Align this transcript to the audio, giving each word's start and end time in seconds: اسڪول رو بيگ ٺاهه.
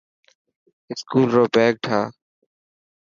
اسڪول 0.91 1.27
رو 1.35 1.43
بيگ 1.53 1.73
ٺاهه. 1.83 2.01